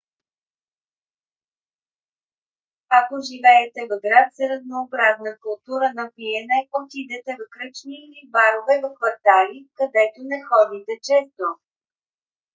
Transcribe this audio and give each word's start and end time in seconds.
ако 2.99 3.19
живеете 3.29 3.79
в 3.89 3.91
град 4.05 4.29
с 4.37 4.39
разнообразна 4.51 5.31
култура 5.45 5.87
на 5.99 6.05
пиене 6.15 6.59
отидете 6.79 7.31
в 7.39 7.41
кръчми 7.53 7.95
или 8.05 8.21
барове 8.33 8.75
в 8.83 8.85
квартали 8.97 9.59
където 9.79 10.19
не 10.31 10.37
ходите 10.49 10.93
често 11.07 11.45